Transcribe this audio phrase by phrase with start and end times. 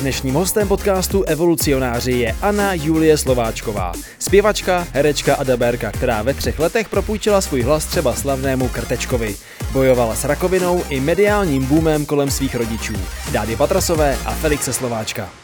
[0.00, 6.58] Dnešním hostem podcastu Evolucionáři je Anna Julie Slováčková, zpěvačka, herečka a dabérka, která ve třech
[6.58, 9.36] letech propůjčila svůj hlas třeba slavnému Krtečkovi.
[9.72, 12.94] Bojovala s rakovinou i mediálním boomem kolem svých rodičů,
[13.32, 15.41] Dády Patrasové a Felixe Slováčka.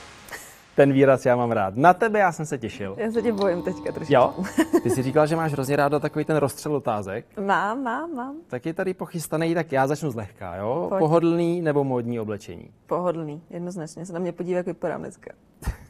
[0.79, 1.77] Ten výraz já mám rád.
[1.77, 2.97] Na tebe já jsem se těšil.
[2.99, 4.15] Já se tě bojím teďka trošku.
[4.15, 4.35] Jo?
[4.83, 7.27] Ty jsi říkal, že máš hrozně ráda takový ten rozstřel otázek.
[7.47, 8.37] Mám, mám, mám.
[8.49, 10.87] Tak je tady pochystaný, tak já začnu zlehka, jo?
[10.89, 10.99] Pojď.
[10.99, 12.71] Pohodlný nebo módní oblečení?
[12.87, 14.07] Pohodlný, jednoznačně.
[14.07, 15.31] Se na mě podívej, jak vypadám dneska.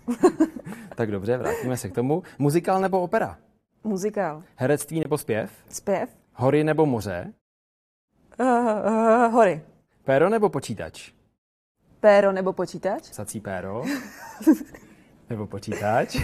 [0.95, 2.23] Tak dobře, vrátíme se k tomu.
[2.39, 3.39] Muzikál nebo opera?
[3.84, 4.43] Muzikál.
[4.57, 5.51] Herectví nebo zpěv?
[5.69, 6.11] Zpěv.
[6.34, 7.33] Hory nebo moře?
[8.41, 9.62] Uh, uh, hory.
[10.05, 11.12] Péro nebo počítač?
[12.01, 13.11] Péro nebo počítač?
[13.11, 13.83] Psací péro?
[15.31, 16.17] nebo počítač?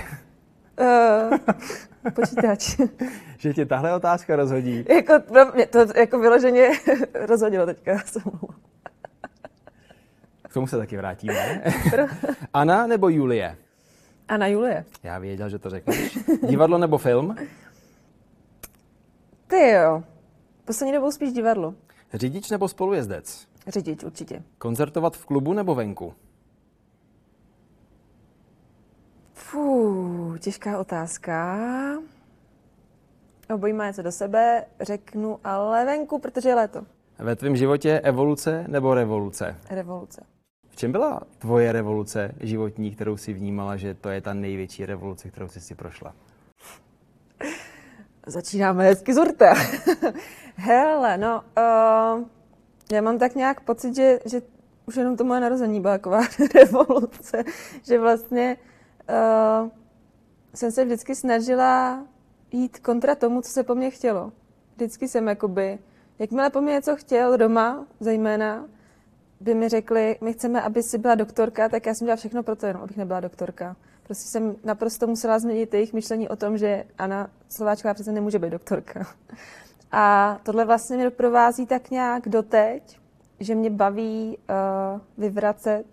[0.81, 1.39] Uh,
[2.11, 2.77] počítač.
[3.39, 4.85] že tě tahle otázka rozhodí.
[4.89, 6.71] jako, pro mě to jako vyloženě
[7.27, 7.99] rozhodilo teďka.
[10.43, 11.63] K tomu se taky vrátíme.
[12.53, 13.57] Anna nebo Julie?
[14.29, 14.85] A na Julie.
[15.03, 16.19] Já věděl, že to řekneš.
[16.49, 17.37] Divadlo nebo film?
[19.47, 20.03] Ty jo.
[20.65, 21.75] Poslední dobou spíš divadlo.
[22.15, 23.47] Řidič nebo spolujezdec?
[23.67, 24.43] Řidič určitě.
[24.59, 26.15] Koncertovat v klubu nebo venku?
[29.55, 31.59] Fú, těžká otázka.
[33.55, 36.83] Obojí má něco do sebe, řeknu ale venku, protože je léto.
[37.19, 39.57] Ve tvém životě evoluce nebo revoluce?
[39.71, 40.23] Revoluce.
[40.69, 45.31] V čem byla tvoje revoluce životní, kterou si vnímala, že to je ta největší revoluce,
[45.31, 46.15] kterou jsi si prošla?
[48.27, 49.55] Začínáme hezky z hurta.
[50.57, 52.25] Hele, no, uh,
[52.93, 54.43] já mám tak nějak pocit, že, že
[54.87, 56.21] už jenom to moje narození byla taková
[56.55, 57.45] revoluce,
[57.83, 58.74] že vlastně uh,
[60.55, 62.07] jsem se vždycky snažila
[62.53, 64.33] jít kontra tomu, co se po mně chtělo.
[64.77, 65.79] Vždycky jsem jakoby,
[66.19, 68.67] jakmile po mně něco chtěl doma, zejména,
[69.41, 72.57] by mi řekli, my chceme, aby si byla doktorka, tak já jsem dělala všechno pro
[72.57, 73.77] to, jenom abych nebyla doktorka.
[74.03, 78.51] Prostě jsem naprosto musela změnit jejich myšlení o tom, že Anna Slováčková přece nemůže být
[78.51, 79.07] doktorka.
[79.93, 82.99] A tohle vlastně mě doprovází tak nějak doteď,
[83.41, 85.87] že mě baví uh, vyvracet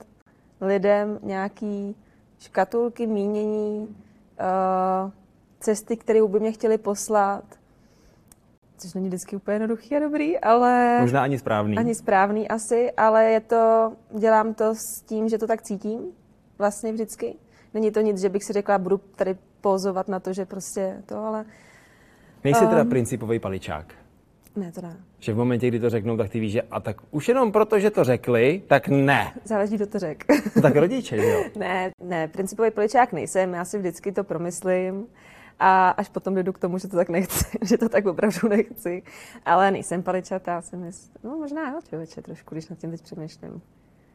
[0.61, 1.95] lidem nějaký
[2.41, 5.11] škatulky, mínění, uh,
[5.59, 7.43] cesty, které by mě chtěli poslat,
[8.77, 10.97] což není vždycky úplně jednoduchý a dobrý, ale...
[11.01, 11.77] Možná ani správný.
[11.77, 15.99] Ani správný asi, ale je to, dělám to s tím, že to tak cítím
[16.57, 17.35] vlastně vždycky.
[17.73, 21.17] Není to nic, že bych si řekla, budu tady pozovat na to, že prostě to,
[21.17, 21.45] ale
[22.43, 22.89] Nejsi teda Um.
[22.89, 23.93] principový paličák.
[24.55, 24.97] Ne, to ne.
[25.19, 27.79] Že v momentě, kdy to řeknou, tak ty víš, že a tak už jenom proto,
[27.79, 29.31] že to řekli, tak ne.
[29.43, 30.25] Záleží, kdo to řek.
[30.53, 31.43] To tak rodiče, že jo?
[31.59, 35.07] ne, ne, principový poličák nejsem, já si vždycky to promyslím
[35.59, 39.03] a až potom jdu k tomu, že to tak nechci, že to tak opravdu nechci.
[39.45, 41.11] Ale nejsem paličatá, jsem jest...
[41.23, 43.61] no možná jo, člověče, trošku, když nad tím teď přemýšlím.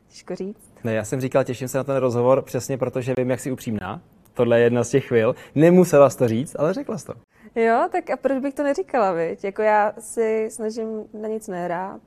[0.08, 0.72] Těžko říct.
[0.84, 4.00] Ne, já jsem říkal, těším se na ten rozhovor přesně protože vím, jak jsi upřímná.
[4.34, 5.34] Tohle je jedna z těch chvil.
[5.54, 7.14] Nemusela jsi to říct, ale řekla jsi to.
[7.56, 9.44] Jo, tak a proč bych to neříkala, viď?
[9.44, 12.00] Jako já si snažím na nic nehrát.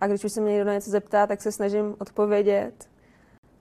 [0.00, 2.88] A když už se mě někdo na něco zeptá, tak se snažím odpovědět,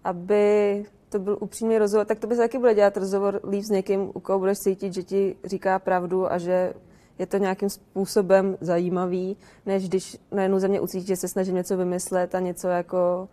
[0.04, 2.06] aby to byl upřímný rozhovor.
[2.06, 4.94] Tak to by se taky bude dělat rozhovor líp s někým, u koho budeš cítit,
[4.94, 6.74] že ti říká pravdu a že
[7.20, 11.78] je to nějakým způsobem zajímavý, než když najednou ze mě ucítíš, že se snažím něco
[11.78, 13.30] vymyslet a něco jako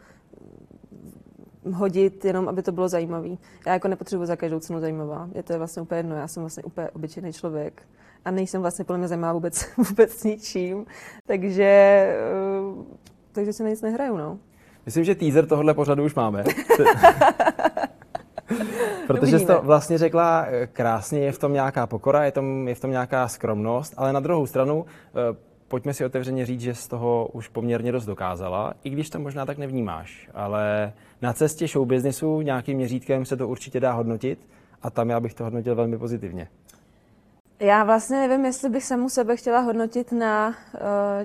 [1.72, 3.38] hodit, jenom aby to bylo zajímavý.
[3.66, 5.28] Já jako nepotřebuji za každou cenu zajímavá.
[5.34, 6.16] Je to vlastně úplně jedno.
[6.16, 7.82] Já jsem vlastně úplně obyčejný člověk
[8.24, 10.86] a nejsem vlastně podle mě zajímavá vůbec, vůbec ničím.
[11.26, 12.16] Takže, eh,
[13.32, 14.38] takže si na nic nehraju, no.
[14.86, 16.44] Myslím, že teaser tohohle pořadu už máme.
[19.06, 22.74] Protože jsi to vlastně řekla eh, krásně, je v tom nějaká pokora, je, tom, je
[22.74, 25.36] v tom nějaká skromnost, ale na druhou stranu, eh,
[25.70, 29.46] pojďme si otevřeně říct, že z toho už poměrně dost dokázala, i když to možná
[29.46, 30.92] tak nevnímáš, ale
[31.22, 34.38] na cestě showbiznisu nějakým měřítkem se to určitě dá hodnotit
[34.82, 36.48] a tam já bych to hodnotil velmi pozitivně.
[37.60, 40.54] Já vlastně nevím, jestli bych samu sebe chtěla hodnotit na uh,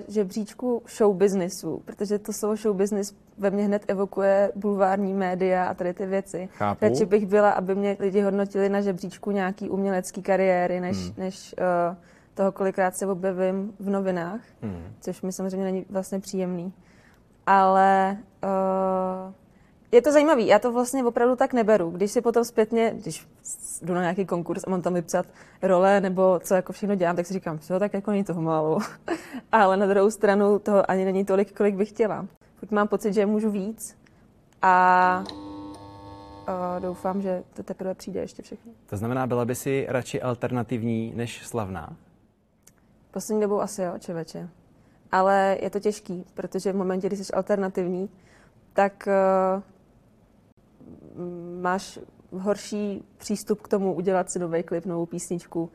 [0.08, 6.06] žebříčku showbiznisu, protože to slovo showbiznis ve mně hned evokuje bulvární média a tady ty
[6.06, 6.48] věci.
[6.52, 6.84] Chápu.
[6.84, 11.14] Radši bych byla, aby mě lidi hodnotili na žebříčku nějaký umělecký kariéry, než, Hmm.
[11.16, 11.96] než uh,
[12.36, 14.92] toho, kolikrát se objevím v novinách, Hmm.
[15.00, 16.72] což mi samozřejmě není vlastně příjemný.
[17.46, 19.32] Ale uh,
[19.92, 21.90] je to zajímavý, já to vlastně opravdu tak neberu.
[21.90, 23.26] Když si potom zpětně, když
[23.82, 25.26] jdu na nějaký konkurs a mám tam vypsat
[25.62, 28.78] role nebo co jako všechno dělám, tak si říkám, co tak jako není toho málo.
[29.52, 32.26] Ale na druhou stranu toho ani není tolik, kolik bych chtěla.
[32.56, 33.96] Furt mám pocit, že můžu víc
[34.62, 35.24] a
[36.48, 38.72] uh, doufám, že to teprve přijde ještě všechno.
[38.86, 41.96] To znamená, byla by si radši alternativní než slavná?
[43.16, 44.48] Poslední dobou asi jo, čeveče.
[45.12, 48.10] Ale je to těžký, protože v momentě, kdy jsi alternativní,
[48.72, 49.62] tak uh,
[51.62, 51.98] máš
[52.32, 55.70] horší přístup k tomu udělat si nový klip, novou písničku,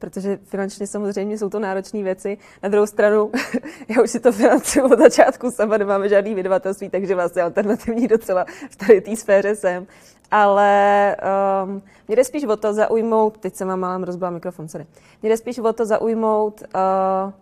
[0.00, 2.38] protože finančně samozřejmě jsou to náročné věci.
[2.62, 3.30] Na druhou stranu,
[3.88, 8.44] já už si to financuju od začátku sama, nemáme žádný vydavatelství, takže vlastně alternativní docela
[8.70, 9.86] v tady té sféře jsem.
[10.30, 11.16] Ale
[11.64, 14.86] um, mě jde spíš o to zaujmout, teď jsem vám málem rozbila mikrofon, sorry.
[15.22, 17.32] Mě jde spíš o to zaujmout uh,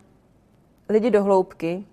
[0.88, 1.84] lidi do hloubky,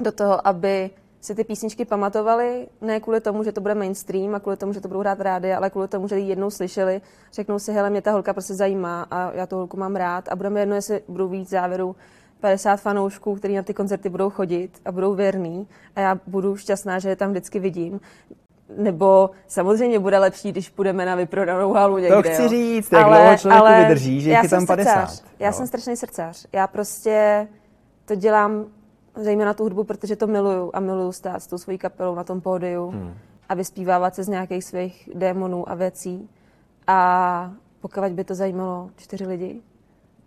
[0.00, 0.90] do toho, aby
[1.20, 4.80] si ty písničky pamatovali, ne kvůli tomu, že to bude mainstream a kvůli tomu, že
[4.80, 7.00] to budou hrát rádi, ale kvůli tomu, že ji jednou slyšeli,
[7.32, 10.36] řeknou si, hele, mě ta holka prostě zajímá a já tu holku mám rád a
[10.36, 11.96] budeme jedno, jestli budou víc závěru
[12.40, 16.98] 50 fanoušků, kteří na ty koncerty budou chodit a budou věrný a já budu šťastná,
[16.98, 18.00] že je tam vždycky vidím.
[18.76, 22.22] Nebo samozřejmě bude lepší, když půjdeme na vyprodanou halu někde.
[22.22, 25.06] To chci říct, jak ale, dlouho ale vydrží, že je tam 50.
[25.06, 25.30] Srdcař.
[25.38, 25.52] Já jo.
[25.52, 26.46] jsem strašný srdcař.
[26.52, 27.48] Já prostě
[28.04, 28.66] to dělám
[29.14, 32.40] zejména tu hudbu, protože to miluju a miluju stát s tou svojí kapelou na tom
[32.40, 33.14] pódiu hmm.
[33.48, 36.28] a vyspívávat se z nějakých svých démonů a věcí.
[36.86, 39.60] A pokud by to zajímalo čtyři lidi,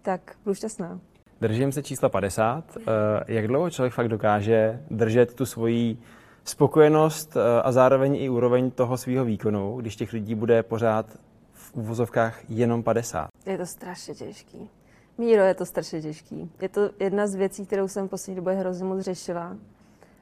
[0.01, 0.99] tak budu šťastná.
[1.41, 2.77] Držím se čísla 50.
[2.77, 2.81] Eh,
[3.27, 5.97] jak dlouho člověk fakt dokáže držet tu svoji
[6.43, 11.05] spokojenost eh, a zároveň i úroveň toho svého výkonu, když těch lidí bude pořád
[11.53, 13.27] v uvozovkách jenom 50?
[13.45, 14.69] Je to strašně těžký.
[15.17, 16.51] Míro, je to strašně těžký.
[16.61, 19.57] Je to jedna z věcí, kterou jsem poslední době hrozně moc řešila,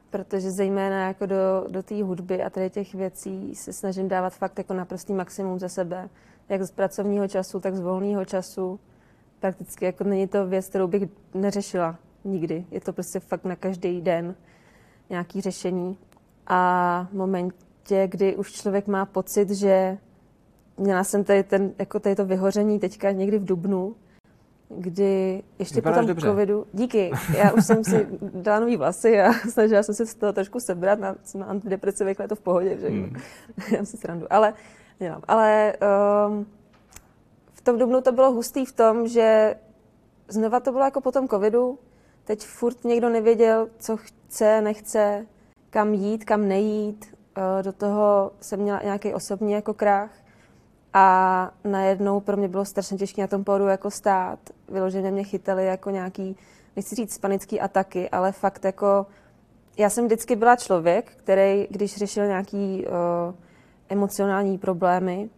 [0.09, 4.57] protože zejména jako do, do té hudby a tady těch věcí se snažím dávat fakt
[4.57, 6.09] jako naprostý maximum ze sebe,
[6.49, 8.79] jak z pracovního času, tak z volného času.
[9.39, 12.65] Prakticky jako není to věc, kterou bych neřešila nikdy.
[12.71, 14.35] Je to prostě fakt na každý den
[15.09, 15.97] nějaký řešení.
[16.47, 19.97] A v momentě, kdy už člověk má pocit, že
[20.77, 23.95] měla jsem tady, ten, jako tady to vyhoření teďka někdy v Dubnu,
[24.77, 26.27] kdy ještě Vypadáš po tom dobře.
[26.27, 30.33] covidu, díky, já už jsem si dala nový vlasy a snažila jsem se z toho
[30.33, 33.15] trošku sebrat, na, na antidepresivech, je to v pohodě, že hmm.
[33.77, 34.53] já si srandu, ale
[34.99, 35.21] dělám.
[35.27, 35.73] Ale
[36.27, 36.45] um,
[37.53, 39.55] v tom dubnu to bylo hustý v tom, že
[40.27, 41.79] znova to bylo jako po tom covidu,
[42.23, 45.25] teď furt někdo nevěděl, co chce, nechce,
[45.69, 50.20] kam jít, kam nejít, uh, do toho jsem měla nějaký osobní jako krách,
[50.93, 54.39] a najednou pro mě bylo strašně těžké na tom pódu jako stát.
[54.69, 56.37] Vyloženě mě chytali jako nějaký,
[56.75, 59.05] nechci říct panický ataky, ale fakt jako,
[59.77, 63.35] já jsem vždycky byla člověk, který, když řešil nějaký uh,
[63.89, 65.29] emocionální problémy,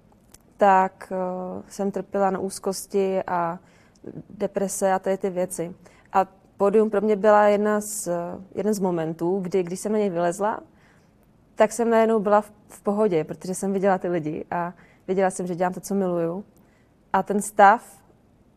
[0.58, 3.60] tak uh, jsem trpěla na úzkosti a
[4.30, 5.76] deprese a tady ty věci.
[6.14, 6.26] A
[6.58, 8.10] pódium pro mě byla jedna z,
[8.56, 10.60] jeden z momentů, kdy, když jsem na něj vylezla,
[11.56, 14.74] tak jsem najednou byla v, v pohodě, protože jsem viděla ty lidi a
[15.08, 16.46] Věděla jsem, že dělám to, co miluju.
[17.14, 18.04] A ten stav,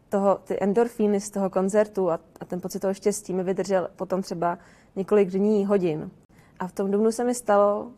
[0.09, 4.23] toho, ty endorfíny z toho koncertu a, a ten pocit toho štěstí mi vydržel potom
[4.23, 4.59] třeba
[4.97, 6.11] několik dní, hodin.
[6.59, 7.91] A v tom dubnu se mi stalo,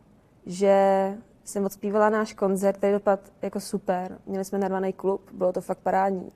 [0.45, 4.17] že jsem odspívala náš koncert, který dopadl jako super.
[4.25, 6.31] Měli jsme narvaný klub, bylo to fakt parádní.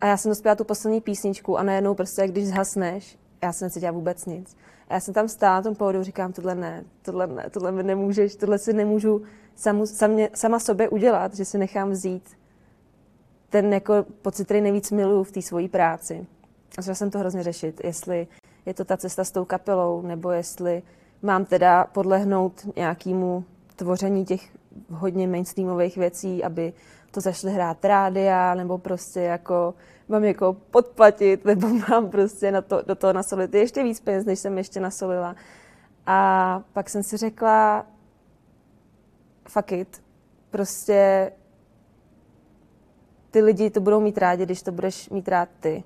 [0.00, 3.92] A já jsem dospěla tu poslední písničku a najednou prostě, když zhasneš, já jsem necítila
[3.92, 4.56] vůbec nic.
[4.88, 7.82] A já jsem tam stála na tom pódiu, říkám, tohle ne, tohle ne, tohle mi
[7.82, 9.22] nemůžeš, tohle si nemůžu
[9.60, 12.30] samu, samě, sama sobě udělat, že si nechám vzít
[13.50, 16.26] ten jako pocit, který nejvíc miluju v té svojí práci.
[16.78, 18.26] A začala jsem to hrozně řešit, jestli
[18.66, 20.82] je to ta cesta s tou kapelou, nebo jestli
[21.22, 23.44] mám teda podlehnout nějakému
[23.76, 24.48] tvoření těch
[24.90, 26.72] hodně mainstreamových věcí, aby
[27.10, 29.74] to zašli hrát rádia, nebo prostě jako
[30.08, 34.38] mám jako podplatit, nebo mám prostě na to, do toho nasolit ještě víc peněz, než
[34.38, 35.36] jsem ještě nasolila.
[36.06, 37.86] A pak jsem si řekla,
[39.50, 40.02] fuck it,
[40.50, 41.32] prostě
[43.30, 45.84] ty lidi to budou mít rádi, když to budeš mít rád ty.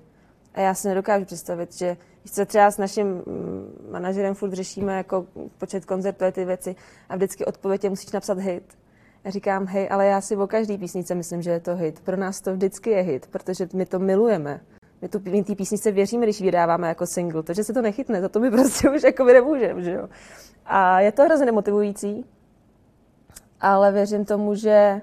[0.53, 5.25] A já si nedokážu představit, že se třeba s naším mm, manažerem furt řešíme jako
[5.57, 6.75] počet koncertů a ty věci
[7.09, 8.77] a vždycky odpověď je, musíš napsat hit.
[9.23, 11.99] Já říkám, hej, ale já si o každý písnice myslím, že je to hit.
[11.99, 14.61] Pro nás to vždycky je hit, protože my to milujeme.
[15.01, 17.43] My tu my písnice věříme, když vydáváme jako single.
[17.43, 20.09] To, že se to nechytne, za to my prostě už jako nemůžeme, že jo.
[20.65, 22.25] A je to hrozně nemotivující,
[23.61, 25.01] ale věřím tomu, že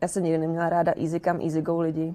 [0.00, 2.14] já jsem nikdy neměla ráda easy come, easy go lidi.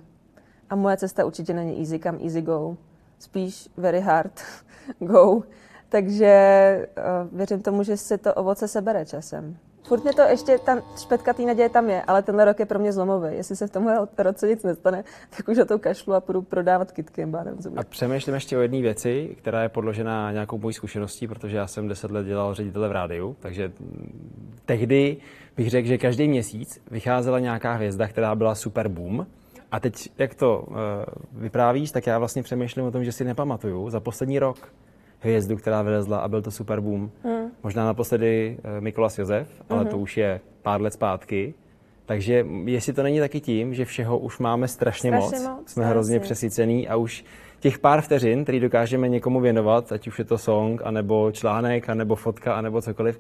[0.70, 2.78] A moje cesta určitě není easy come, easy go.
[3.20, 4.42] Spíš very hard
[5.00, 5.44] go.
[5.90, 9.58] Takže uh, věřím tomu, že se to ovoce sebere časem.
[9.90, 12.80] Furt mě to ještě, ta špetka té naděje tam je, ale tenhle rok je pro
[12.80, 13.36] mě zlomový.
[13.36, 15.04] Jestli se v tomhle roce nic nestane,
[15.38, 17.28] tak už o to kašlu a půjdu prodávat kitky.
[17.78, 21.88] A přemýšlím ještě o jedné věci, která je podložena nějakou mojí zkušeností, protože já jsem
[21.88, 23.72] deset let dělal ředitele v rádiu, takže
[24.66, 25.18] tehdy
[25.58, 29.28] bych řekl, že každý měsíc vycházela nějaká hvězda, která byla super boom.
[29.72, 30.76] A teď, jak to uh,
[31.32, 34.74] vyprávíš, tak já vlastně přemýšlím o tom, že si nepamatuju za poslední rok
[35.20, 37.12] hvězdu, která vylezla a byl to super boom.
[37.24, 37.39] Hmm.
[37.64, 39.90] Možná naposledy eh, Mikolas Josef, ale mm-hmm.
[39.90, 41.54] to už je pár let zpátky.
[42.06, 45.86] Takže jestli to není taky tím, že všeho už máme strašně, strašně moc, moc, jsme
[45.86, 47.26] hrozně přesycený a už
[47.60, 52.16] těch pár vteřin, který dokážeme někomu věnovat, ať už je to song, anebo článek, anebo
[52.16, 53.20] fotka, anebo cokoliv,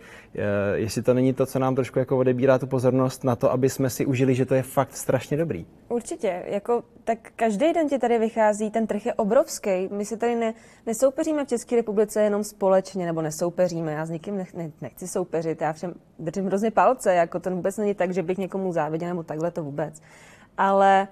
[0.74, 3.89] jestli to není to, co nám trošku jako odebírá tu pozornost na to, aby jsme
[3.89, 5.65] si užili, že to je fakt strašně dobrý.
[5.89, 9.89] Určitě, jako tak každý den ti tady vychází, ten trh je obrovský.
[9.91, 10.53] My si tady ne,
[10.86, 15.62] nesoupeříme v České republice jenom společně, nebo nesoupeříme, já s nikým nech, ne, nechci soupeřit,
[15.62, 19.24] já všem držím hrozně palce, jako to vůbec není tak, že bych někomu záviděl, nebo
[19.24, 20.01] takhle to vůbec.
[20.58, 21.08] Ale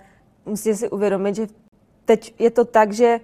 [0.45, 1.47] musíte si uvědomit, že
[2.07, 3.19] teď je to tak, že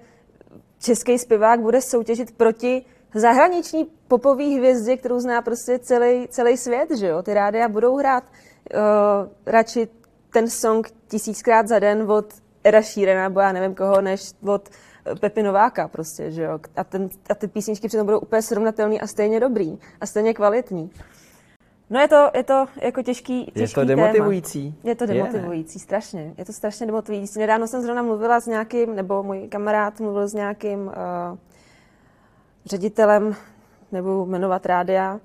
[0.79, 2.85] český zpěvák bude soutěžit proti
[3.15, 7.23] zahraniční popové hvězdě, kterou zná prostě celý, celý svět, že jo?
[7.23, 8.79] Ty rádia budou hrát uh,
[9.45, 9.87] radši
[10.33, 14.69] ten song tisíckrát za den od Era Sheerana, nebo já nevím koho, než od
[15.19, 16.59] Pepi Nováka prostě, že jo?
[16.75, 20.91] A, ten, a ty písničky přitom budou úplně srovnatelný a stejně dobrý a stejně kvalitní.
[21.93, 24.71] No je to, je to jako těžký, těžký Je to demotivující.
[24.71, 24.89] Téma.
[24.89, 25.83] Je to demotivující, je.
[25.83, 26.33] strašně.
[26.37, 27.39] Je to strašně demotivující.
[27.39, 30.93] Nedávno jsem zrovna mluvila s nějakým, nebo můj kamarád mluvil s nějakým uh,
[32.65, 33.35] ředitelem,
[33.91, 35.19] nebo jmenovat rádia,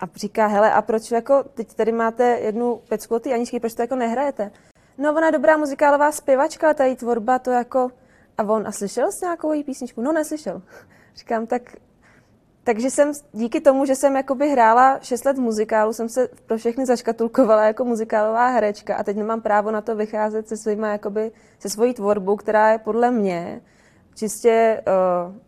[0.00, 3.74] a říká, hele, a proč jako, teď tady máte jednu pecku od té Aničky, proč
[3.74, 4.50] to jako nehrajete?
[4.98, 7.88] No, ona je dobrá muzikálová zpěvačka, ale ta její tvorba, to jako...
[8.38, 10.00] A on, a slyšel jsi nějakou její písničku?
[10.00, 10.62] No, neslyšel.
[11.16, 11.62] Říkám, tak
[12.66, 16.58] takže jsem díky tomu, že jsem jakoby hrála 6 let v muzikálu, jsem se pro
[16.58, 21.32] všechny zaškatulkovala jako muzikálová herečka a teď nemám právo na to vycházet se svýma, jakoby,
[21.58, 23.60] se svojí tvorbou, která je podle mě
[24.14, 24.82] čistě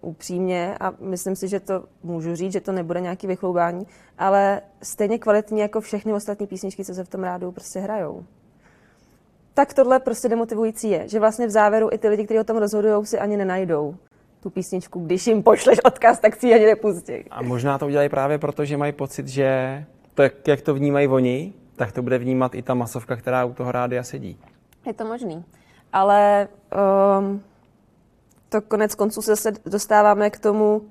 [0.01, 3.87] uh, upřímně a myslím si, že to můžu říct, že to nebude nějaký vychloubání,
[4.19, 8.25] ale stejně kvalitní jako všechny ostatní písničky, co se v tom rádu prostě hrajou.
[9.55, 12.57] Tak tohle prostě demotivující je, že vlastně v závěru i ty lidi, kteří o tom
[12.57, 13.95] rozhodují, si ani nenajdou
[14.49, 17.13] tu písničku, když jim pošleš odkaz, tak si ji ani nepustí.
[17.31, 21.53] A možná to udělají právě proto, že mají pocit, že tak, jak to vnímají oni,
[21.77, 24.39] tak to bude vnímat i ta masovka, která u toho rádia sedí.
[24.87, 25.45] Je to možný.
[25.93, 26.49] Ale
[27.19, 27.43] um,
[28.49, 30.83] to konec konců se dostáváme k tomu, uh,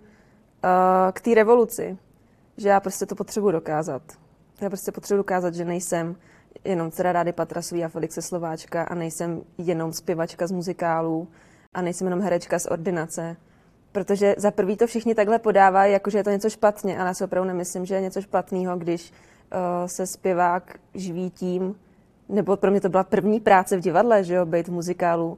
[1.13, 1.97] k té revoluci,
[2.57, 4.01] že já prostě to potřebuji dokázat.
[4.61, 6.15] Já prostě potřebuji dokázat, že nejsem
[6.63, 11.27] jenom dcera Rády Patrasový a Felixe Slováčka a nejsem jenom zpěvačka z muzikálů,
[11.73, 13.37] a nejsem jenom herečka z ordinace.
[13.91, 17.23] Protože za prvý to všichni takhle podávají, jakože je to něco špatně, ale já si
[17.23, 21.75] opravdu nemyslím, že je něco špatného, když uh, se zpěvák živí tím,
[22.29, 25.37] nebo pro mě to byla první práce v divadle, že jo, být v muzikálu.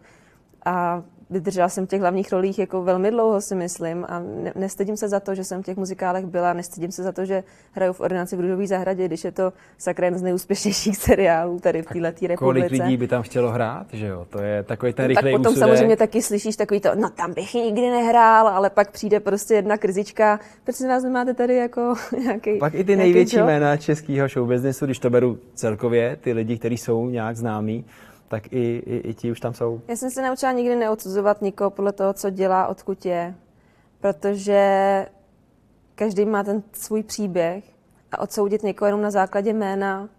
[0.65, 4.97] A vydržela jsem v těch hlavních rolích jako velmi dlouho, si myslím, a ne, nestydím
[4.97, 7.93] se za to, že jsem v těch muzikálech byla, nestydím se za to, že hraju
[7.93, 12.27] v ordinaci v Rudové zahradě, když je to sakra z nejúspěšnějších seriálů tady v této
[12.27, 12.37] republice.
[12.37, 14.25] Kolik lidí by tam chtělo hrát, že jo?
[14.29, 15.69] To je takový ten rychlej Tak potom úsudek.
[15.69, 19.77] samozřejmě taky slyšíš takový to, no tam bych nikdy nehrál, ale pak přijde prostě jedna
[19.77, 21.93] krzička, proč si nás nemáte tady jako
[22.23, 26.77] nějaký Pak i ty největší jména českého showbiznesu, když to beru celkově, ty lidi, kteří
[26.77, 27.85] jsou nějak známí,
[28.29, 29.81] tak i, i, i ti už tam jsou.
[29.87, 33.35] Já jsem se naučila nikdy neodsuzovat nikoho podle toho, co dělá, odkud je,
[33.99, 35.05] protože
[35.95, 37.63] každý má ten svůj příběh
[38.11, 40.09] a odsoudit někoho jenom na základě jména,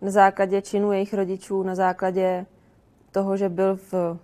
[0.00, 2.46] na základě činu jejich rodičů, na základě
[3.12, 4.18] toho, že byl v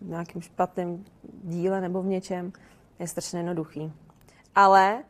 [0.00, 1.04] nějakém špatném
[1.44, 2.52] díle nebo v něčem,
[2.98, 3.92] je strašně jednoduchý.
[4.54, 5.02] Ale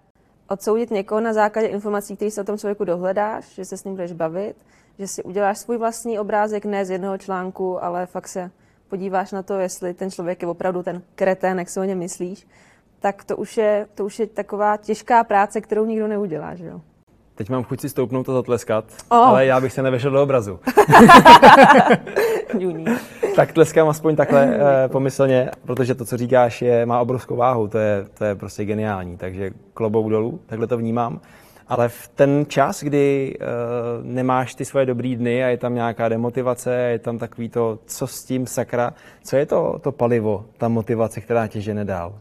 [0.49, 3.95] odsoudit někoho na základě informací, které se o tom člověku dohledáš, že se s ním
[3.95, 4.57] budeš bavit,
[4.99, 8.51] že si uděláš svůj vlastní obrázek ne z jednoho článku, ale fakt se
[8.89, 12.47] podíváš na to, jestli ten člověk je opravdu ten kretén, jak se o něm myslíš,
[13.01, 16.81] tak to už je, to už je taková těžká práce, kterou nikdo neudělá, že jo?
[17.35, 19.19] Teď mám chuť si stoupnout a zatleskat, oh.
[19.19, 20.61] ale já bych se nevešel do obrazu.
[23.37, 27.79] tak tleskám aspoň takhle eh, pomyslně, protože to, co říkáš, je, má obrovskou váhu, to
[27.79, 31.21] je, to je prostě geniální, takže klobouk dolů, takhle to vnímám.
[31.73, 33.47] Ale v ten čas, kdy uh,
[34.07, 38.07] nemáš ty svoje dobrý dny a je tam nějaká demotivace, je tam takový to, co
[38.07, 42.19] s tím sakra, co je to, to palivo, ta motivace, která tě žene dál?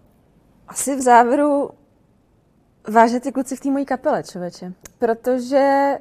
[0.68, 1.70] Asi v závěru
[2.94, 4.74] váže ty kluci v té mojí kapele, člověče.
[5.00, 5.92] Protože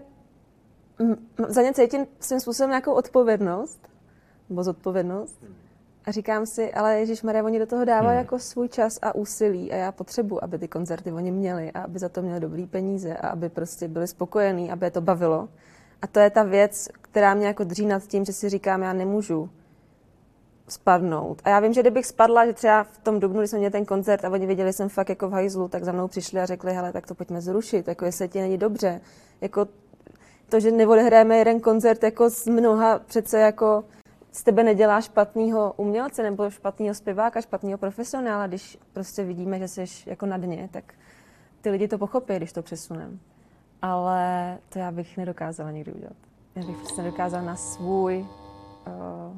[1.49, 3.89] za ně cítím svým způsobem nějakou odpovědnost,
[4.49, 5.45] nebo zodpovědnost.
[6.05, 8.25] A říkám si, ale Ježíš Maria, oni do toho dávají hmm.
[8.25, 11.99] jako svůj čas a úsilí a já potřebuji, aby ty koncerty oni měli a aby
[11.99, 15.49] za to měli dobrý peníze a aby prostě byli spokojení, aby je to bavilo.
[16.03, 18.93] A to je ta věc, která mě jako dří nad tím, že si říkám, já
[18.93, 19.51] nemůžu
[20.69, 21.43] spadnout.
[21.45, 23.85] A já vím, že kdybych spadla, že třeba v tom dubnu, když jsme měli ten
[23.85, 26.47] koncert a oni viděli, že jsem fakt jako v hajzlu, tak za mnou přišli a
[26.47, 29.01] řekli, hele, tak to pojďme zrušit, jako jestli ti není dobře.
[29.41, 29.67] Jako
[30.49, 33.85] to, že neodehráme jeden koncert jako z mnoha přece jako
[34.33, 40.11] z tebe nedělá špatného umělce nebo špatného zpěváka, špatného profesionála, když prostě vidíme, že jsi
[40.11, 40.95] jako na dně, tak
[41.61, 43.19] ty lidi to pochopí, když to přesuneme.
[43.83, 46.17] ale to já bych nedokázala nikdy udělat.
[46.55, 48.27] Já bych prostě nedokázala na svůj...
[48.87, 49.37] Uh,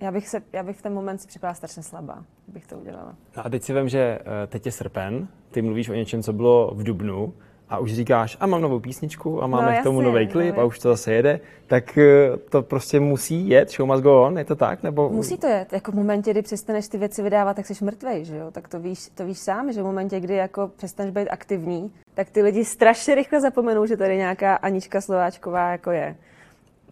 [0.00, 3.14] já bych, se, já bych v ten moment si připadala strašně slabá, bych to udělala.
[3.36, 6.32] No a teď si vím, že uh, teď je srpen, ty mluvíš o něčem, co
[6.32, 7.34] bylo v Dubnu,
[7.70, 10.62] a už říkáš, a mám novou písničku a máme no, k tomu nový klip no,
[10.62, 14.38] a už to zase jede, tak eh, to prostě musí jet, show must go on,
[14.38, 14.82] je to tak?
[14.82, 15.08] Nebo...
[15.08, 18.36] Musí to jet, jako v momentě, kdy přestaneš ty věci vydávat, tak jsi mrtvej, že
[18.36, 18.50] jo?
[18.50, 22.30] Tak to víš, to víš sám, že v momentě, kdy jako přestaneš být aktivní, tak
[22.30, 26.16] ty lidi strašně rychle zapomenou, že tady nějaká Anička Slováčková jako je.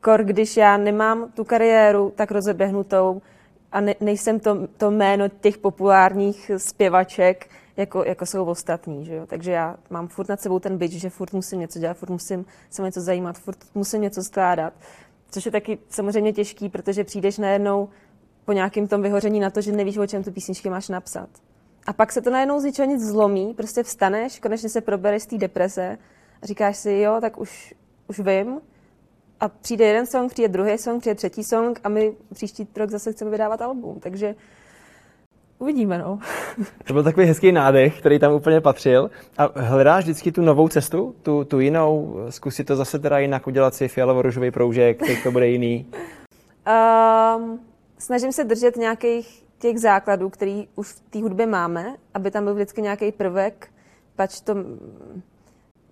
[0.00, 3.22] Kor, když já nemám tu kariéru tak rozeběhnutou
[3.72, 9.04] a ne, nejsem to, to jméno těch populárních zpěvaček, jako, jako jsou ostatní.
[9.04, 9.26] Že jo?
[9.26, 12.44] Takže já mám furt nad sebou ten byč, že furt musím něco dělat, furt musím
[12.70, 14.72] se něco zajímat, furt musím něco skládat.
[15.30, 17.88] Což je taky samozřejmě těžký, protože přijdeš najednou
[18.44, 21.28] po nějakém tom vyhoření na to, že nevíš, o čem tu písničky máš napsat.
[21.86, 25.26] A pak se to najednou z ničeho nic zlomí, prostě vstaneš, konečně se probereš z
[25.26, 25.98] té deprese
[26.42, 27.74] a říkáš si, jo, tak už,
[28.08, 28.60] už vím.
[29.40, 33.12] A přijde jeden song, přijde druhý song, přijde třetí song a my příští rok zase
[33.12, 34.00] chceme vydávat album.
[34.00, 34.34] Takže
[35.58, 36.18] Uvidíme, no.
[36.84, 39.10] To byl takový hezký nádech, který tam úplně patřil.
[39.38, 42.16] A hledáš vždycky tu novou cestu, tu, tu jinou?
[42.30, 45.86] Zkusit to zase teda jinak udělat si fialovo-ružový proužek, teď to bude jiný?
[47.36, 47.60] Um,
[47.98, 52.54] snažím se držet nějakých těch základů, který už v té hudbě máme, aby tam byl
[52.54, 53.68] vždycky nějaký prvek,
[54.16, 54.54] pač to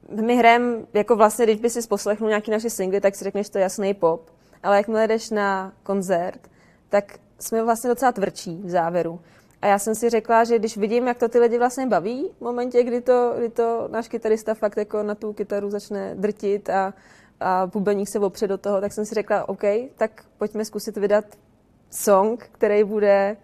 [0.08, 3.58] my hrajeme, jako vlastně, když by si poslechnul nějaký naše singly, tak si řekneš, to
[3.58, 4.30] je jasný pop,
[4.62, 6.40] ale jakmile jdeš na koncert,
[6.88, 9.20] tak jsme vlastně docela tvrdší v závěru.
[9.64, 12.40] A já jsem si řekla, že když vidím, jak to ty lidi vlastně baví, v
[12.40, 16.94] momentě, kdy to, kdy to náš kytarista fakt jako na tu kytaru začne drtit a,
[17.40, 19.62] a bubeník se opře do toho, tak jsem si řekla, OK,
[19.96, 21.24] tak pojďme zkusit vydat
[21.90, 23.36] song, který bude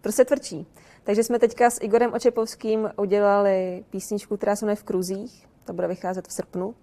[0.00, 0.66] prostě tvrdší.
[1.04, 5.88] Takže jsme teďka s Igorem Očepovským udělali písničku, která se jmenuje V kruzích, to bude
[5.88, 6.74] vycházet v srpnu.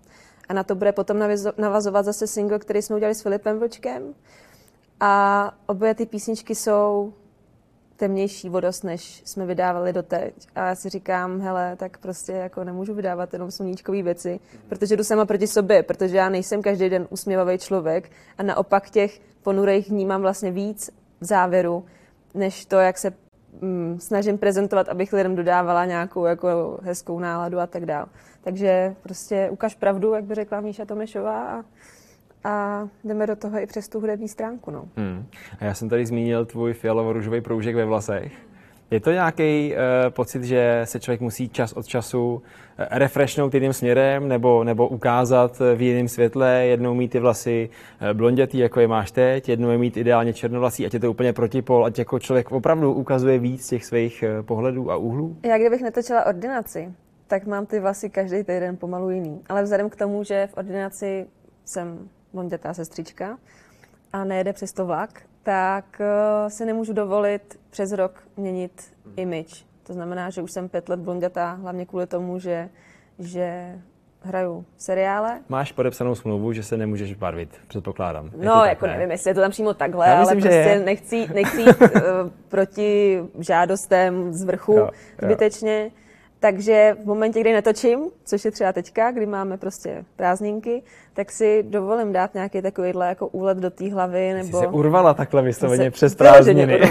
[0.50, 1.20] A na to bude potom
[1.58, 4.16] navazovat zase single, který jsme udělali s Filipem Vlčkem.
[5.00, 7.14] A obě ty písničky jsou
[7.98, 10.34] temnější vodost, než jsme vydávali doteď.
[10.56, 15.04] A já si říkám, hele, tak prostě jako nemůžu vydávat jenom sluníčkové věci, protože jdu
[15.04, 20.22] sama proti sobě, protože já nejsem každý den usměvavý člověk a naopak těch ponurejch vnímám
[20.22, 20.90] vlastně víc
[21.22, 21.86] v závěru,
[22.34, 23.14] než to, jak se
[23.62, 28.06] mm, snažím prezentovat, abych lidem dodávala nějakou jako hezkou náladu a tak dále.
[28.44, 31.64] Takže prostě ukaž pravdu, jak by řekla Míša Tomešová a
[32.44, 34.72] a jdeme do toho i přes tu hudební stránku.
[34.72, 34.86] No.
[34.98, 35.26] Hmm.
[35.60, 38.34] A já jsem tady zmínil tvůj fialovo-růžový proužek ve vlasech.
[38.92, 39.80] Je to nějaký uh,
[40.10, 42.42] pocit, že se člověk musí čas od času uh,
[42.92, 47.70] refreshnout jiným směrem nebo, nebo ukázat v jiném světle, jednou mít ty vlasy
[48.02, 51.34] uh, blondětý, jako je máš teď, jednou je mít ideálně černovlasý, ať je to úplně
[51.34, 55.38] protipol, ať jako člověk opravdu ukazuje víc těch svých uh, pohledů a úhlů?
[55.46, 56.94] Já kdybych netočila ordinaci,
[57.28, 59.42] tak mám ty vlasy každý týden pomalu jiný.
[59.50, 61.26] Ale vzhledem k tomu, že v ordinaci
[61.66, 63.38] jsem blondětá sestřička
[64.14, 69.66] a nejede přes to vlak, tak uh, si nemůžu dovolit přes rok měnit image.
[69.84, 72.70] To znamená, že už jsem pět let blondětá, hlavně kvůli tomu, že,
[73.20, 73.76] že
[74.22, 75.40] hraju seriále.
[75.50, 78.26] Máš podepsanou smlouvu, že se nemůžeš barvit, předpokládám.
[78.26, 78.94] Je no, jako ne?
[78.94, 80.80] nevím, jestli je to tam přímo takhle, Já myslím, ale prostě je.
[80.80, 81.90] nechci, nechci jít uh,
[82.50, 84.90] proti žádostem z vrchu jo,
[85.22, 85.84] zbytečně.
[85.84, 86.03] Jo.
[86.44, 91.64] Takže v momentě, kdy netočím, což je třeba teďka, kdy máme prostě prázdninky, tak si
[91.68, 94.34] dovolím dát nějaký takovýhle jako úlet do té hlavy.
[94.34, 94.58] Nebo...
[94.58, 96.82] Jsi se urvala takhle vysloveně přes prázdniny.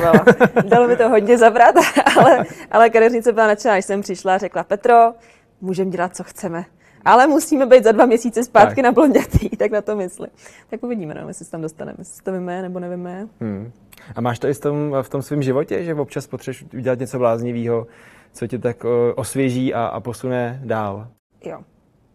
[0.65, 1.75] Dalo mi to hodně zabrat,
[2.19, 5.13] ale, ale kadeřnice byla nadšená, když jsem přišla a řekla, Petro,
[5.61, 6.65] můžeme dělat, co chceme.
[7.05, 8.85] Ale musíme být za dva měsíce zpátky tak.
[8.85, 10.29] na blondětý, tak na to mysli.
[10.71, 13.29] Tak uvidíme, no, jestli se tam dostaneme, jestli to víme nebo nevíme.
[13.41, 13.73] Hmm.
[14.15, 17.19] A máš to i v tom, v tom svém životě, že občas potřebuješ udělat něco
[17.19, 17.87] bláznivého,
[18.33, 18.85] co tě tak
[19.17, 21.09] osvěží a, a posune dál?
[21.45, 21.61] Jo,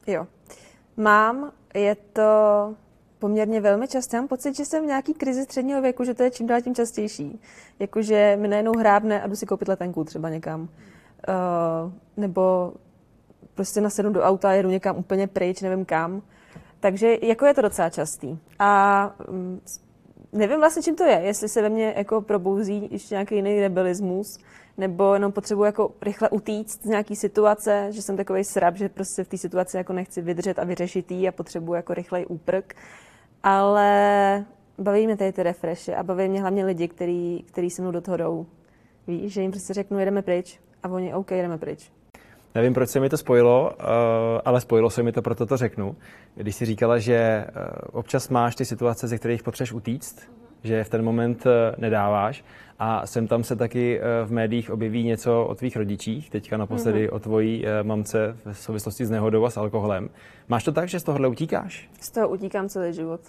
[0.08, 0.28] jo.
[0.98, 2.22] Mám, je to
[3.20, 4.18] poměrně velmi často.
[4.18, 6.76] Mám pocit, že jsem v nějaký krizi středního věku, že to je čím dál tím
[6.76, 7.42] častější.
[7.80, 10.62] Jakože mi najednou hrábne a jdu si koupit letenku třeba někam.
[10.62, 10.68] Uh,
[12.18, 12.74] nebo
[13.56, 16.22] prostě nasednu do auta a jedu někam úplně pryč, nevím kam.
[16.80, 18.40] Takže jako je to docela častý.
[18.60, 19.62] A um,
[20.34, 21.20] nevím vlastně, čím to je.
[21.24, 24.40] Jestli se ve mně jako probouzí ještě nějaký jiný rebelismus,
[24.78, 29.24] nebo jenom potřebuji jako rychle utíct z nějaký situace, že jsem takový srab, že prostě
[29.24, 32.76] v té situaci jako nechci vydržet a vyřešit jí a potřebuji jako rychlej úprk.
[33.44, 34.46] Ale
[34.78, 38.02] baví mě tady ty refreshy a baví mě hlavně lidi, který, který se mnou do
[38.02, 38.46] toho jdou.
[39.08, 41.92] Víš, že jim prostě řeknu, jedeme pryč a oni, OK, jdeme pryč.
[42.56, 43.86] Nevím, proč se mi to spojilo, eh,
[44.46, 45.96] ale spojilo se mi to, proto to řeknu.
[46.36, 47.48] Když jsi říkala, že eh,
[47.92, 50.30] občas máš ty situace, ze kterých potřebuješ utíct,
[50.64, 52.44] že v ten moment eh, nedáváš.
[52.80, 57.08] A sem tam se taky eh, v médiích objeví něco o tvých rodičích, teďka naposledy
[57.08, 57.16] mm-hmm.
[57.16, 60.10] o tvojí mamce v souvislosti s nehodou a s alkoholem.
[60.48, 61.90] Máš to tak, že z tohohle utíkáš?
[62.00, 63.22] Z toho utíkám celý život.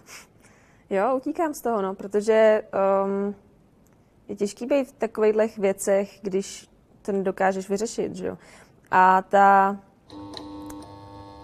[0.91, 2.63] Jo, utíkám z toho, no, protože
[3.05, 3.35] um,
[4.29, 6.69] je těžký být v takových věcech, když
[7.03, 8.39] to nedokážeš vyřešit, že jo.
[8.91, 9.77] A ta,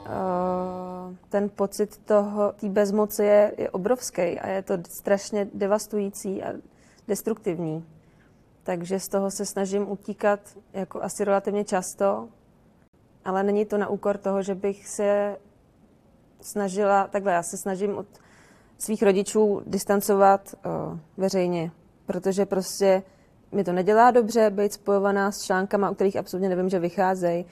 [0.06, 0.83] uh,
[1.28, 6.52] ten pocit toho, té bezmoci je, je obrovský a je to strašně devastující a
[7.08, 7.84] destruktivní.
[8.62, 10.40] Takže z toho se snažím utíkat
[10.72, 12.28] jako asi relativně často,
[13.24, 15.36] ale není to na úkor toho, že bych se
[16.40, 18.06] snažila, takhle já se snažím od
[18.78, 21.70] svých rodičů distancovat uh, veřejně,
[22.06, 23.02] protože prostě
[23.52, 27.46] mi to nedělá dobře být spojovaná s článkama, o kterých absolutně nevím, že vycházejí.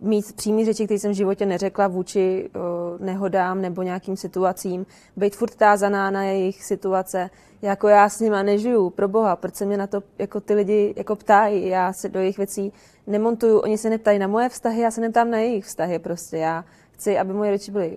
[0.00, 4.86] Mít přímý řeči, které jsem v životě neřekla vůči uh, nehodám nebo nějakým situacím.
[5.16, 7.30] Být furt tázaná na jejich situace.
[7.62, 10.94] Jako já s nima nežiju, pro boha, proč se mě na to jako ty lidi
[10.96, 11.68] jako ptají.
[11.68, 12.72] Já se do jejich věcí
[13.06, 16.36] nemontuju, oni se neptají na moje vztahy, já se neptám na jejich vztahy prostě.
[16.36, 17.96] Já chci, aby moje rodiče byli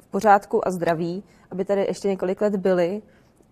[0.00, 3.02] v pořádku a zdraví, aby tady ještě několik let byli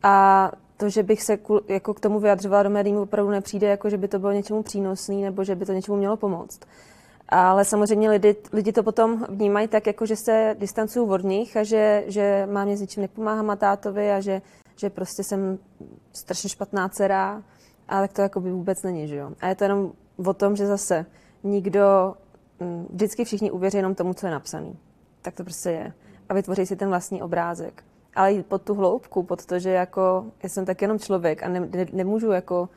[0.02, 3.96] a to, že bych se jako k tomu vyjadřovala do médií, opravdu nepřijde, jako že
[3.96, 6.60] by to bylo něčemu přínosný nebo že by to něčemu mělo pomoct.
[7.28, 11.62] Ale samozřejmě lidi, lidi to potom vnímají tak, jako že se distancují od nich a
[11.62, 14.42] že, že mámě s ničím nepomáhám a tátovi a že,
[14.76, 15.58] že prostě jsem
[16.12, 17.42] strašně špatná dcera.
[17.88, 19.30] A tak to jako by vůbec není, že jo.
[19.40, 19.92] A je to jenom
[20.26, 21.06] o tom, že zase
[21.42, 22.14] nikdo,
[22.60, 24.78] mm, vždycky všichni uvěří jenom tomu, co je napsaný.
[25.22, 25.92] Tak to prostě je.
[26.28, 27.84] A vytvoří si ten vlastní obrázek
[28.18, 31.48] ale jít pod tu hloubku, pod to, že jako já jsem tak jenom člověk a
[31.48, 32.68] ne, ne, nemůžu jako,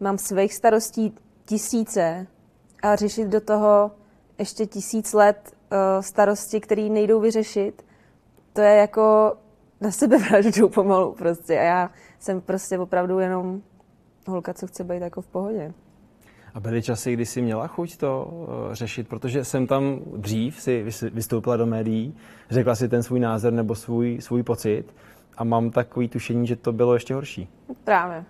[0.00, 2.26] mám svých starostí tisíce
[2.82, 3.90] a řešit do toho
[4.38, 7.84] ještě tisíc let uh, starosti, které nejdou vyřešit,
[8.52, 9.32] to je jako
[9.80, 11.58] na sebe vraždou pomalu prostě.
[11.58, 13.62] A já jsem prostě opravdu jenom
[14.28, 15.72] holka, co chce být jako v pohodě.
[16.54, 20.84] A byly časy, kdy jsi měla chuť to uh, řešit, protože jsem tam dřív si
[21.12, 22.16] vystoupila do médií,
[22.50, 24.94] řekla si ten svůj názor nebo svůj, svůj pocit
[25.36, 27.48] a mám takový tušení, že to bylo ještě horší.
[27.84, 28.24] Právě.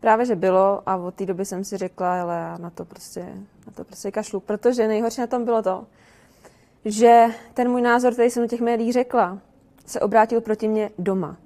[0.00, 3.20] Právě, že bylo a od té doby jsem si řekla, ale já na to prostě,
[3.66, 5.86] na to prostě kašlu, protože nejhorší na tom bylo to,
[6.84, 9.38] že ten můj názor, který jsem do těch médií řekla,
[9.86, 11.36] se obrátil proti mě doma.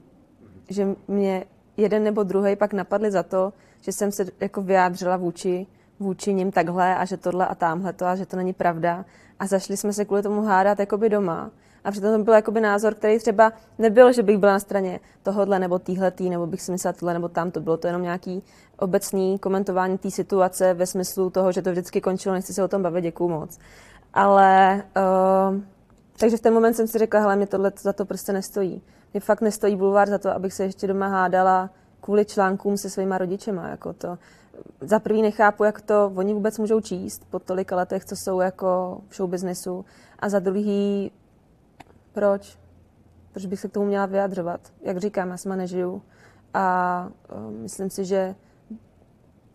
[0.69, 1.45] Že mě
[1.77, 5.67] jeden nebo druhý pak napadli za to, že jsem se jako vyjádřila vůči
[6.01, 9.05] vůči ním takhle a že tohle a tamhle to a že to není pravda.
[9.39, 11.51] A zašli jsme se kvůli tomu hádat jakoby doma.
[11.85, 15.59] A přitom to byl jakoby názor, který třeba nebyl, že bych byla na straně tohohle
[15.59, 17.51] nebo týhletý, nebo bych si myslela tohle nebo tam.
[17.51, 18.43] To bylo to jenom nějaký
[18.79, 22.83] obecný komentování té situace ve smyslu toho, že to vždycky končilo, nechci se o tom
[22.83, 23.59] bavit, děkuju moc.
[24.15, 25.61] Ale uh,
[26.19, 28.83] takže v ten moment jsem si řekla, hele, mě tohle za to prostě nestojí.
[29.13, 31.71] Mě fakt nestojí bulvár za to, abych se ještě doma hádala
[32.01, 33.69] kvůli článkům se svýma rodičema.
[33.69, 34.19] Jako to
[34.81, 39.01] za prvý nechápu, jak to oni vůbec můžou číst po tolika letech, co jsou jako
[39.09, 39.85] v showbiznesu.
[40.19, 41.13] A za druhý,
[42.15, 42.59] proč?
[43.33, 44.61] Proč bych se k tomu měla vyjadřovat?
[44.83, 46.03] Jak říkám, já sama nežiju.
[46.55, 48.35] A uh, myslím si, že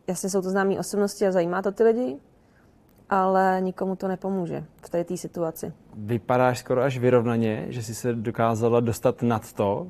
[0.07, 2.17] jasně jsou to známé osobnosti a zajímá to ty lidi,
[3.09, 5.73] ale nikomu to nepomůže v té situaci.
[5.95, 9.87] Vypadáš skoro až vyrovnaně, že jsi se dokázala dostat nad to.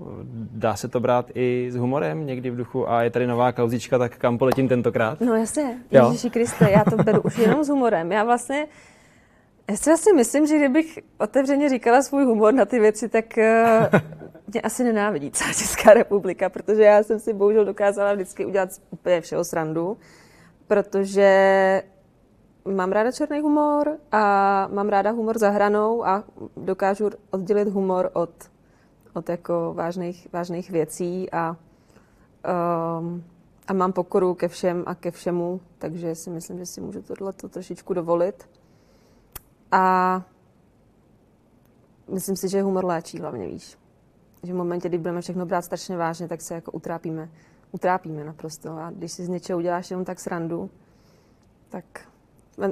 [0.51, 3.97] Dá se to brát i s humorem někdy v duchu a je tady nová kauzička,
[3.97, 5.21] tak kam poletím tentokrát?
[5.21, 8.11] No jasně, Ježíši Kriste, já to beru už jenom s humorem.
[8.11, 8.67] Já vlastně,
[9.69, 13.99] já si asi myslím, že kdybych otevřeně říkala svůj humor na ty věci, tak uh,
[14.47, 19.21] mě asi nenávidí celá Česká republika, protože já jsem si bohužel dokázala vždycky udělat úplně
[19.21, 19.97] všeho srandu,
[20.67, 21.83] protože
[22.65, 26.23] mám ráda černý humor a mám ráda humor za hranou a
[26.57, 28.31] dokážu oddělit humor od,
[29.13, 31.55] od jako vážných, vážných věcí a,
[32.99, 33.23] um,
[33.67, 37.33] a mám pokoru ke všem a ke všemu, takže si myslím, že si můžu tohle
[37.33, 38.58] trošičku dovolit.
[39.71, 40.23] A
[42.11, 43.77] myslím si, že humor léčí hlavně, víš.
[44.43, 47.29] Že v momentě, kdy budeme všechno brát strašně vážně, tak se jako utrápíme.
[47.71, 48.71] Utrápíme naprosto.
[48.71, 50.69] A když si z něčeho uděláš jenom tak srandu,
[51.69, 51.85] tak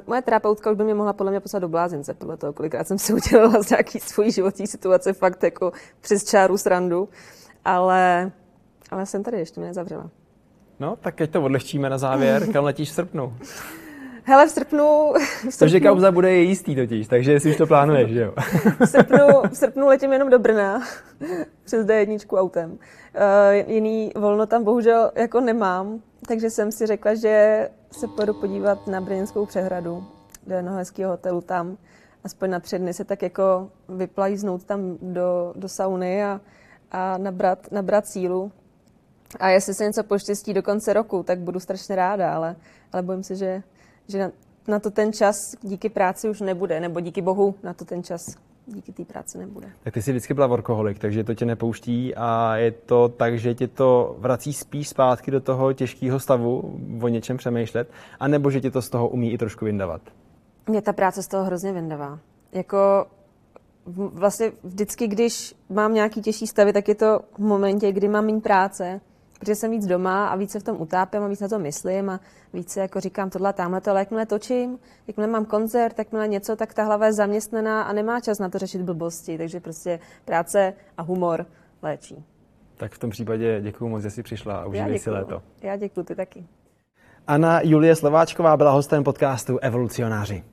[0.06, 2.98] Moje terapeutka už by mě mohla podle mě poslat do blázince, podle toho, kolikrát jsem
[2.98, 7.08] si udělala z nějaký svůj životní situace fakt jako přes čáru srandu,
[7.64, 8.32] ale,
[8.90, 10.10] ale jsem tady, ještě mě nezavřela.
[10.80, 12.52] No, tak teď to odlehčíme na závěr.
[12.52, 13.36] Kam letíš v srpnu?
[14.28, 15.12] Hele, v srpnu...
[15.48, 15.58] V srpnu...
[15.58, 18.34] To, že kauza bude je jistý totiž, takže si už to plánuješ, že jo?
[18.80, 20.82] v, srpnu, v srpnu letím jenom do Brna
[21.64, 22.70] přes D1 autem.
[22.70, 22.78] Uh,
[23.66, 29.00] jiný volno tam bohužel jako nemám, takže jsem si řekla, že se pojedu podívat na
[29.00, 30.04] Brněnskou přehradu
[30.46, 31.76] do jednoho hezkého hotelu tam.
[32.24, 36.40] Aspoň na tři dny se tak jako vyplajznout tam do, do sauny a,
[36.90, 38.52] a nabrat, nabrat sílu.
[39.40, 42.56] A jestli se něco poštěstí do konce roku, tak budu strašně ráda, ale,
[42.92, 43.62] ale bojím se, že,
[44.08, 44.30] že na,
[44.68, 48.20] na to ten čas díky práci už nebude, nebo díky bohu na to ten čas
[48.66, 49.68] díky té práci nebude.
[49.82, 53.54] Tak ty jsi vždycky byla workoholik, takže to tě nepouští a je to tak, že
[53.54, 57.90] tě to vrací spíš zpátky do toho těžkého stavu o něčem přemýšlet,
[58.20, 60.02] anebo že tě to z toho umí i trošku vyndavat?
[60.66, 62.18] Mě ta práce z toho hrozně vyndavá.
[62.52, 63.06] Jako
[63.96, 68.40] vlastně vždycky, když mám nějaký těžší stavy, tak je to v momentě, kdy mám méně
[68.40, 69.00] práce,
[69.38, 72.10] protože jsem víc doma a víc se v tom utápím a víc na to myslím
[72.10, 72.20] a
[72.52, 76.56] víc se jako říkám tohle, tamhle to, ale jakmile točím, jakmile mám koncert, jakmile něco,
[76.56, 80.72] tak ta hlava je zaměstnaná a nemá čas na to řešit blbosti, takže prostě práce
[80.96, 81.46] a humor
[81.82, 82.24] léčí.
[82.76, 85.42] Tak v tom případě děkuji moc, že jsi přišla a užívej si léto.
[85.62, 86.44] Já děkuji, ty taky.
[87.26, 90.44] Anna Julie Slováčková byla hostem podcastu Evolucionáři.